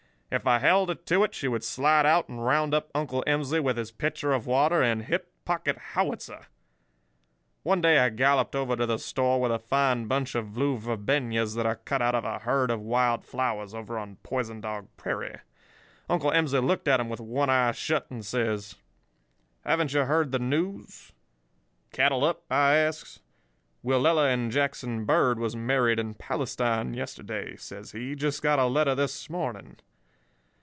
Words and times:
If 0.33 0.47
I 0.47 0.59
held 0.59 0.87
her 0.87 0.95
to 0.95 1.25
it 1.25 1.35
she 1.35 1.49
would 1.49 1.61
slide 1.61 2.05
out 2.05 2.29
and 2.29 2.41
round 2.41 2.73
up 2.73 2.89
Uncle 2.95 3.21
Emsley 3.27 3.59
with 3.61 3.75
his 3.75 3.91
pitcher 3.91 4.31
of 4.31 4.47
water 4.47 4.81
and 4.81 5.03
hip 5.03 5.29
pocket 5.43 5.77
howitzer. 5.91 6.45
"One 7.63 7.81
day 7.81 7.99
I 7.99 8.07
galloped 8.07 8.55
over 8.55 8.77
to 8.77 8.85
the 8.85 8.97
store 8.97 9.41
with 9.41 9.51
a 9.51 9.59
fine 9.59 10.07
bunch 10.07 10.33
of 10.35 10.53
blue 10.53 10.77
verbenas 10.77 11.55
that 11.55 11.65
I 11.65 11.75
cut 11.75 12.01
out 12.01 12.15
of 12.15 12.23
a 12.23 12.39
herd 12.39 12.71
of 12.71 12.79
wild 12.79 13.25
flowers 13.25 13.73
over 13.73 13.99
on 13.99 14.19
Poisoned 14.23 14.61
Dog 14.61 14.87
Prairie. 14.95 15.39
Uncle 16.09 16.31
Emsley 16.31 16.61
looked 16.65 16.87
at 16.87 17.01
'em 17.01 17.09
with 17.09 17.19
one 17.19 17.49
eye 17.49 17.73
shut 17.73 18.09
and 18.09 18.25
says: 18.25 18.75
"'Haven't 19.65 19.93
ye 19.93 20.01
heard 20.03 20.31
the 20.31 20.39
news?' 20.39 21.11
"'Cattle 21.91 22.23
up?' 22.23 22.45
I 22.49 22.75
asks. 22.77 23.19
"'Willella 23.83 24.31
and 24.33 24.49
Jackson 24.49 25.03
Bird 25.03 25.39
was 25.39 25.57
married 25.57 25.99
in 25.99 26.13
Palestine 26.13 26.93
yesterday,' 26.93 27.57
says 27.57 27.91
he. 27.91 28.15
'Just 28.15 28.41
got 28.41 28.59
a 28.59 28.65
letter 28.67 28.95
this 28.95 29.29
morning. 29.29 29.75